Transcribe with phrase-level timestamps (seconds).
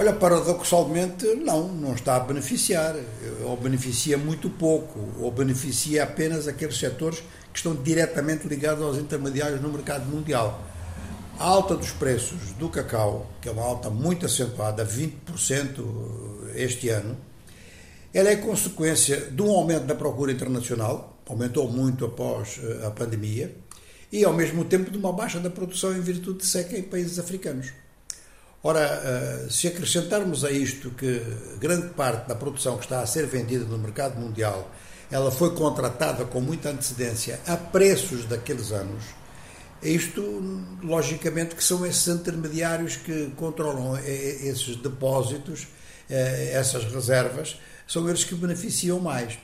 [0.00, 2.94] Olha, paradoxalmente, não, não está a beneficiar,
[3.42, 7.18] ou beneficia muito pouco, ou beneficia apenas aqueles setores
[7.52, 10.62] que estão diretamente ligados aos intermediários no mercado mundial.
[11.36, 15.84] A alta dos preços do cacau, que é uma alta muito acentuada, 20%
[16.54, 17.16] este ano,
[18.14, 23.52] ela é consequência de um aumento da procura internacional, aumentou muito após eh, a pandemia,
[24.12, 27.18] e ao mesmo tempo de uma baixa da produção em virtude de seca em países
[27.18, 27.72] africanos.
[28.62, 31.22] Ora, eh, se acrescentarmos a isto que
[31.60, 34.70] grande parte da produção que está a ser vendida no mercado mundial,
[35.10, 39.04] ela foi contratada com muita antecedência a preços daqueles anos,
[39.82, 40.20] isto,
[40.82, 45.68] logicamente, que são esses intermediários que controlam esses depósitos,
[46.10, 49.38] eh, essas reservas, são eles que beneficiam mais.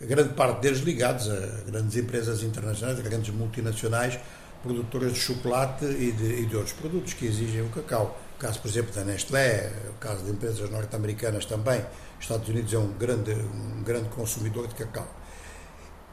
[0.00, 4.18] A grande parte deles ligados a grandes empresas internacionais, a grandes multinacionais,
[4.62, 8.68] produtoras de chocolate e de, e de outros produtos que exigem o cacau caso, por
[8.68, 11.80] exemplo, da Nestlé, o caso de empresas norte-americanas também,
[12.18, 15.06] Estados Unidos é um grande, um grande consumidor de cacau.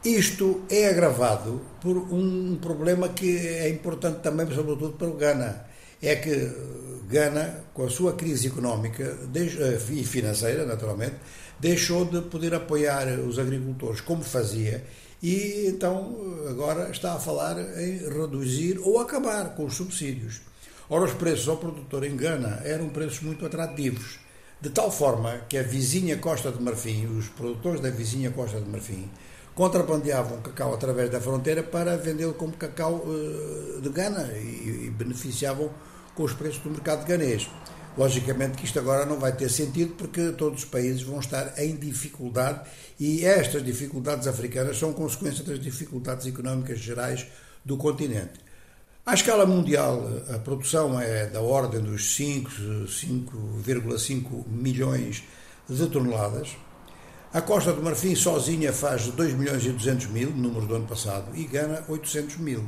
[0.06, 5.66] Isto é agravado por um problema que é importante também, sobretudo para o Ghana.
[6.02, 6.52] É que
[7.10, 11.16] Ghana, com a sua crise económica eh, e financeira, naturalmente,
[11.60, 14.86] deixou de poder apoiar os agricultores como fazia
[15.22, 16.16] e então
[16.50, 20.42] agora está a falar em reduzir ou acabar com os subsídios.
[20.90, 24.20] Ora, os preços ao produtor em Gana eram preços muito atrativos,
[24.60, 28.68] de tal forma que a vizinha Costa de Marfim, os produtores da vizinha Costa de
[28.68, 29.10] Marfim,
[29.54, 35.70] contrabandeavam cacau através da fronteira para vendê-lo como cacau uh, de Gana e, e, beneficiavam
[36.16, 37.50] com os preços do mercado ganês.
[37.98, 41.76] Logicamente que isto agora não vai ter sentido porque todos os países vão estar em
[41.76, 42.62] dificuldade
[43.00, 47.26] e estas dificuldades africanas são consequência das dificuldades económicas gerais
[47.66, 48.40] do continente.
[49.06, 55.24] À escala mundial, a produção é da ordem dos 5,5 milhões
[55.68, 56.56] de toneladas.
[57.34, 61.36] A Costa do Marfim sozinha faz 2 milhões e 200 mil, número do ano passado,
[61.36, 62.66] e Gana 800 mil.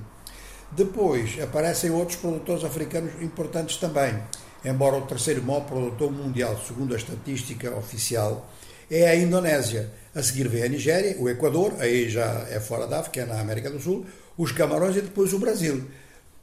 [0.71, 4.17] Depois aparecem outros produtores africanos importantes também,
[4.63, 8.49] embora o terceiro maior produtor mundial, segundo a estatística oficial,
[8.89, 9.91] é a Indonésia.
[10.15, 13.39] A seguir vem a Nigéria, o Equador, aí já é fora da África, é na
[13.39, 14.05] América do Sul,
[14.37, 15.87] os Camarões e depois o Brasil.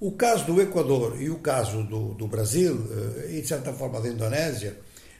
[0.00, 2.88] O caso do Equador e o caso do, do Brasil,
[3.26, 4.76] eh, e de certa forma da Indonésia,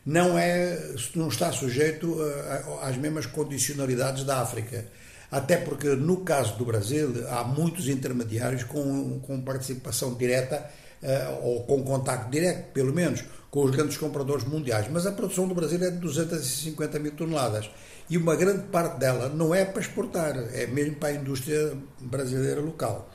[0.06, 4.86] não, é, não está sujeito eh, às mesmas condicionalidades da África.
[5.30, 10.68] Até porque, no caso do Brasil, há muitos intermediários com, com participação direta,
[11.02, 14.88] eh, ou com contacto direto, pelo menos, com os grandes compradores mundiais.
[14.90, 17.70] Mas a produção do Brasil é de 250 mil toneladas.
[18.10, 22.60] E uma grande parte dela não é para exportar, é mesmo para a indústria brasileira
[22.60, 23.08] local.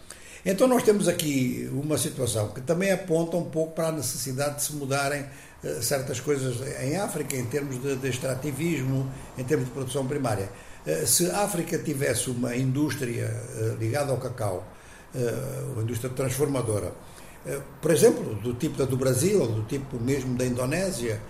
[0.45, 4.63] Então nós temos aqui uma situação que também aponta um pouco para a necessidade de
[4.63, 5.25] se mudarem
[5.63, 10.49] uh, certas coisas em África, em termos de, de extrativismo, em termos de produção primária.
[10.85, 14.67] Uh, se a África tivesse uma indústria uh, ligada ao cacau,
[15.73, 16.91] uma indústria transformadora,
[17.79, 21.21] por exemplo, do tipo da do Brasil, ou do tipo mesmo da Indonésia,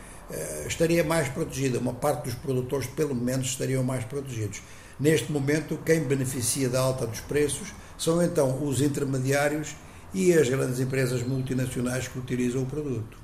[0.66, 1.80] estaria mais protegida.
[1.80, 4.62] Uma parte dos produtores, pelo menos, estariam mais protegidos.
[4.98, 9.76] Neste momento, quem beneficia da alta dos preços são então os intermediários
[10.14, 13.23] e as grandes empresas multinacionais que utilizam o produto.